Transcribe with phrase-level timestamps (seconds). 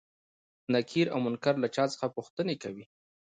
[0.73, 2.85] نکير او منکر له چا څخه پوښتنې کوي؟